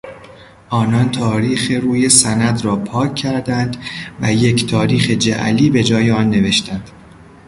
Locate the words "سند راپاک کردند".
2.09-3.77